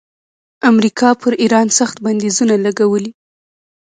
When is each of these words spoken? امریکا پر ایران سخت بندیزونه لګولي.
امریکا 0.71 1.09
پر 1.21 1.31
ایران 1.43 1.67
سخت 1.79 1.97
بندیزونه 2.05 2.55
لګولي. 2.65 3.11